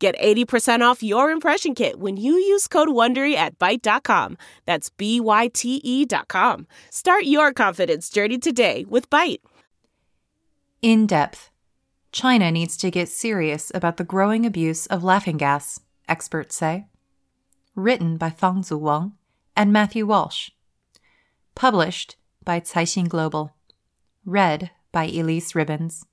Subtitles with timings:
[0.00, 4.38] Get 80% off your impression kit when you use code WONDERY at Byte.com.
[4.64, 6.66] That's B-Y-T-E dot com.
[6.88, 9.42] Start your confidence journey today with Byte.
[10.80, 11.50] In depth.
[12.12, 16.86] China needs to get serious about the growing abuse of laughing gas, experts say.
[17.74, 19.12] Written by Fang Zuwang
[19.54, 20.50] and Matthew Walsh.
[21.54, 23.54] Published by Caixin Global.
[24.24, 26.06] Read by Elyse Ribbons.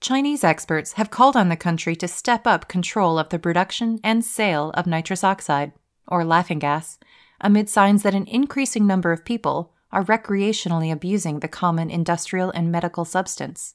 [0.00, 4.24] Chinese experts have called on the country to step up control of the production and
[4.24, 5.72] sale of nitrous oxide,
[6.06, 6.98] or laughing gas,
[7.40, 12.70] amid signs that an increasing number of people are recreationally abusing the common industrial and
[12.70, 13.74] medical substance.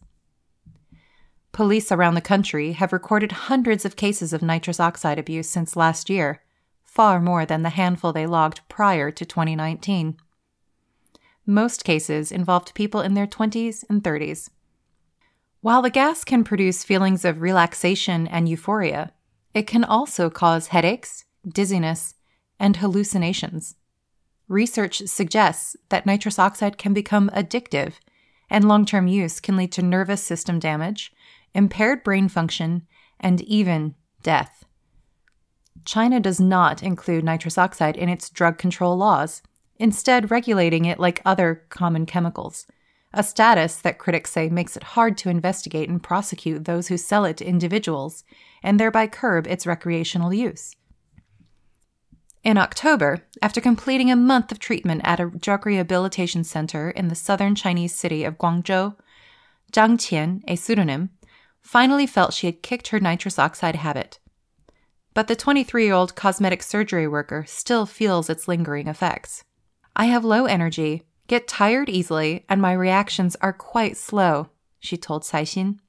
[1.51, 6.09] Police around the country have recorded hundreds of cases of nitrous oxide abuse since last
[6.09, 6.41] year,
[6.83, 10.17] far more than the handful they logged prior to 2019.
[11.45, 14.49] Most cases involved people in their 20s and 30s.
[15.61, 19.13] While the gas can produce feelings of relaxation and euphoria,
[19.53, 22.15] it can also cause headaches, dizziness,
[22.59, 23.75] and hallucinations.
[24.47, 27.93] Research suggests that nitrous oxide can become addictive,
[28.49, 31.13] and long term use can lead to nervous system damage,
[31.53, 32.87] impaired brain function,
[33.19, 34.65] and even death.
[35.85, 39.43] China does not include nitrous oxide in its drug control laws,
[39.77, 42.65] instead, regulating it like other common chemicals
[43.13, 47.25] a status that critics say makes it hard to investigate and prosecute those who sell
[47.25, 48.23] it to individuals,
[48.63, 50.75] and thereby curb its recreational use.
[52.43, 57.15] In October, after completing a month of treatment at a drug rehabilitation center in the
[57.15, 58.95] southern Chinese city of Guangzhou,
[59.71, 61.11] Zhang Qian, a pseudonym,
[61.61, 64.19] finally felt she had kicked her nitrous oxide habit.
[65.13, 69.43] But the 23 year old cosmetic surgery worker still feels its lingering effects.
[69.95, 74.49] I have low energy, get tired easily, and my reactions are quite slow,
[74.79, 75.79] she told Caixin.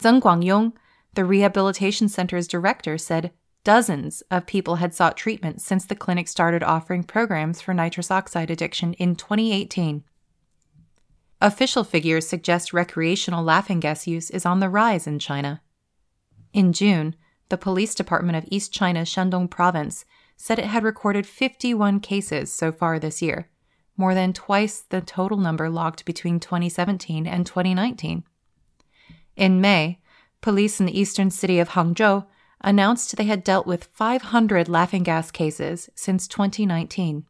[0.00, 0.72] Zeng Guangyong,
[1.12, 3.30] the rehabilitation center's director, said
[3.62, 8.50] dozens of people had sought treatment since the clinic started offering programs for nitrous oxide
[8.50, 10.02] addiction in 2018.
[11.42, 15.60] Official figures suggest recreational laughing gas use is on the rise in China.
[16.54, 17.16] In June,
[17.50, 20.06] the police department of East China's Shandong province
[20.38, 23.50] said it had recorded 51 cases so far this year,
[24.00, 28.24] more than twice the total number logged between 2017 and 2019.
[29.36, 30.00] In May,
[30.40, 32.26] police in the eastern city of Hangzhou
[32.62, 37.26] announced they had dealt with 500 laughing gas cases since 2019.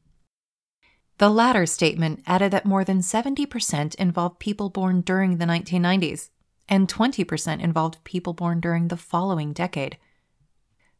[1.18, 6.30] The latter statement added that more than 70% involved people born during the 1990s,
[6.68, 9.98] and 20% involved people born during the following decade.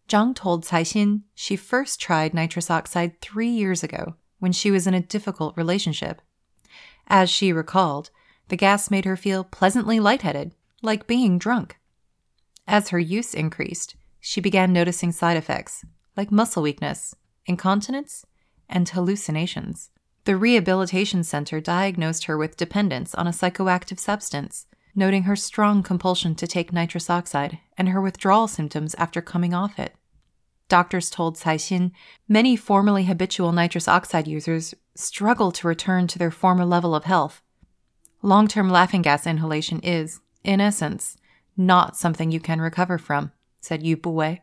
[0.08, 4.94] Zhang told Caixin she first tried nitrous oxide three years ago when she was in
[4.94, 6.20] a difficult relationship.
[7.06, 8.10] As she recalled,
[8.48, 11.78] the gas made her feel pleasantly lightheaded, like being drunk.
[12.66, 15.84] As her use increased, she began noticing side effects,
[16.16, 17.14] like muscle weakness,
[17.46, 18.26] incontinence,
[18.68, 19.90] and hallucinations.
[20.24, 26.34] The rehabilitation center diagnosed her with dependence on a psychoactive substance, noting her strong compulsion
[26.34, 29.94] to take nitrous oxide and her withdrawal symptoms after coming off it.
[30.70, 31.90] Doctors told Caixin
[32.28, 37.42] many formerly habitual nitrous oxide users struggle to return to their former level of health.
[38.22, 41.16] Long term laughing gas inhalation is, in essence,
[41.56, 44.38] not something you can recover from, said Yu Buwei,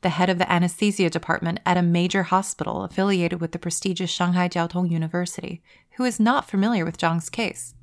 [0.00, 4.48] the head of the anesthesia department at a major hospital affiliated with the prestigious Shanghai
[4.48, 5.62] Jiao Tong University,
[5.96, 7.74] who is not familiar with Zhang's case.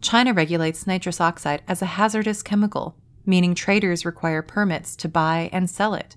[0.00, 5.70] China regulates nitrous oxide as a hazardous chemical, meaning traders require permits to buy and
[5.70, 6.16] sell it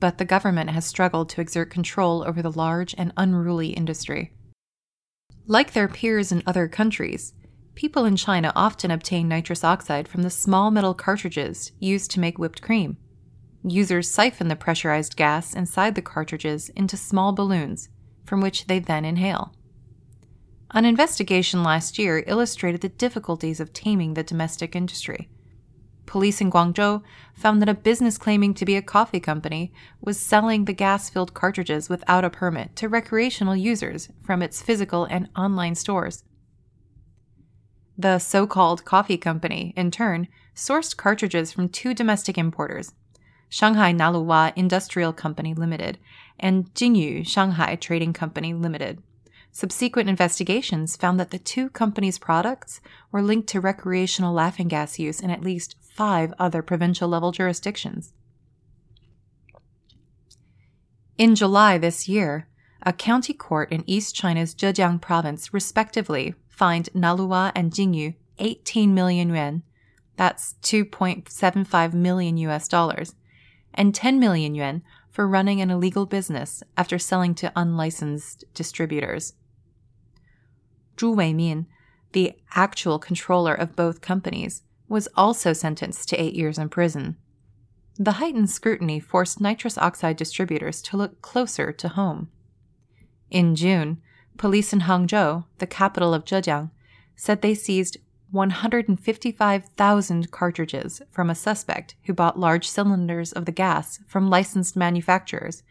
[0.00, 4.32] but the government has struggled to exert control over the large and unruly industry.
[5.46, 7.32] Like their peers in other countries,
[7.74, 12.38] people in China often obtain nitrous oxide from the small metal cartridges used to make
[12.38, 12.96] whipped cream.
[13.62, 17.88] Users siphon the pressurized gas inside the cartridges into small balloons,
[18.24, 19.54] from which they then inhale.
[20.72, 25.28] An investigation last year illustrated the difficulties of taming the domestic industry.
[26.06, 27.02] Police in Guangzhou
[27.34, 31.34] found that a business claiming to be a coffee company was selling the gas filled
[31.34, 36.24] cartridges without a permit to recreational users from its physical and online stores.
[37.98, 42.92] The so called coffee company, in turn, sourced cartridges from two domestic importers
[43.48, 45.98] Shanghai Naluwa Industrial Company Limited,
[46.38, 49.02] and Jingyu Shanghai Trading Company Limited.
[49.56, 55.18] Subsequent investigations found that the two companies' products were linked to recreational laughing gas use
[55.18, 58.12] in at least five other provincial level jurisdictions.
[61.16, 62.48] In July this year,
[62.82, 69.30] a county court in East China's Zhejiang province respectively fined Naluhua and Jingyu 18 million
[69.30, 69.62] yuan,
[70.18, 73.14] that's 2.75 million US dollars,
[73.72, 79.32] and 10 million yuan for running an illegal business after selling to unlicensed distributors.
[80.96, 81.66] Zhu Weimin,
[82.12, 87.16] the actual controller of both companies, was also sentenced to eight years in prison.
[87.98, 92.28] The heightened scrutiny forced nitrous oxide distributors to look closer to home.
[93.30, 94.00] In June,
[94.36, 96.70] police in Hangzhou, the capital of Zhejiang,
[97.16, 97.96] said they seized
[98.30, 105.62] 155,000 cartridges from a suspect who bought large cylinders of the gas from licensed manufacturers,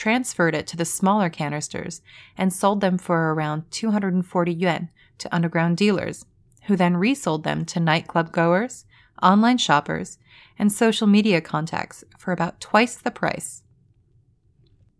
[0.00, 2.00] transferred it to the smaller canisters,
[2.34, 4.88] and sold them for around 240 yuan
[5.18, 6.24] to underground dealers,
[6.68, 8.86] who then resold them to nightclub goers,
[9.22, 10.16] online shoppers,
[10.58, 13.62] and social media contacts for about twice the price.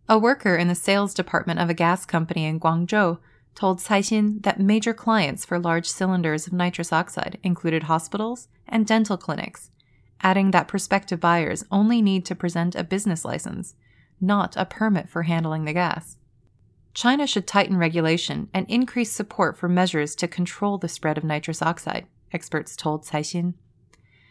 [0.07, 3.17] A worker in the sales department of a gas company in Guangzhou
[3.55, 9.17] told Caixin that major clients for large cylinders of nitrous oxide included hospitals and dental
[9.17, 9.71] clinics,
[10.21, 13.73] adding that prospective buyers only need to present a business license,
[14.21, 16.17] not a permit for handling the gas.
[16.93, 21.61] China should tighten regulation and increase support for measures to control the spread of nitrous
[21.61, 23.53] oxide, experts told Caixin.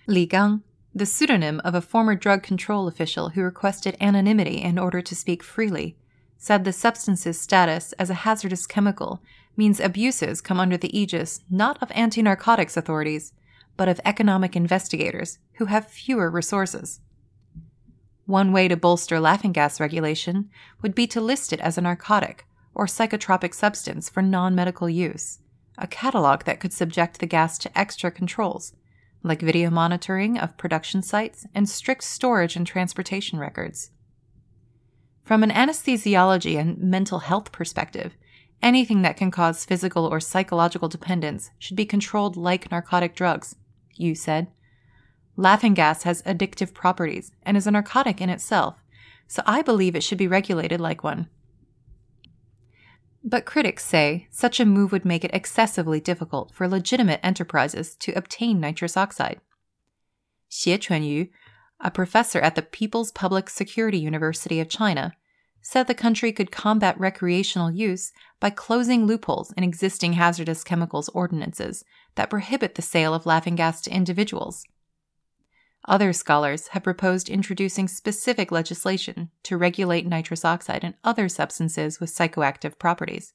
[0.06, 0.62] Li Gang,
[0.94, 5.42] the pseudonym of a former drug control official who requested anonymity in order to speak
[5.42, 5.96] freely,
[6.36, 9.22] said the substance's status as a hazardous chemical
[9.56, 13.32] means abuses come under the aegis not of anti narcotics authorities,
[13.76, 17.00] but of economic investigators who have fewer resources.
[18.26, 20.50] One way to bolster laughing gas regulation
[20.82, 25.40] would be to list it as a narcotic or psychotropic substance for non medical use,
[25.76, 28.72] a catalog that could subject the gas to extra controls,
[29.22, 33.90] like video monitoring of production sites and strict storage and transportation records.
[35.24, 38.14] From an anesthesiology and mental health perspective,
[38.62, 43.56] anything that can cause physical or psychological dependence should be controlled like narcotic drugs,
[43.94, 44.48] Yu said.
[45.40, 48.74] Laughing gas has addictive properties and is a narcotic in itself,
[49.26, 51.30] so I believe it should be regulated like one.
[53.24, 58.12] But critics say such a move would make it excessively difficult for legitimate enterprises to
[58.12, 59.40] obtain nitrous oxide.
[60.50, 61.30] Xie Chunyu,
[61.80, 65.14] a professor at the People's Public Security University of China,
[65.62, 71.82] said the country could combat recreational use by closing loopholes in existing hazardous chemicals ordinances
[72.16, 74.66] that prohibit the sale of laughing gas to individuals.
[75.86, 82.14] Other scholars have proposed introducing specific legislation to regulate nitrous oxide and other substances with
[82.14, 83.32] psychoactive properties,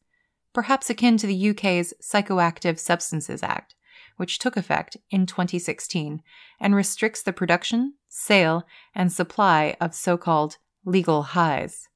[0.53, 3.75] perhaps akin to the UK's Psychoactive Substances Act,
[4.17, 6.21] which took effect in 2016
[6.59, 8.63] and restricts the production, sale,
[8.93, 11.89] and supply of so called legal highs.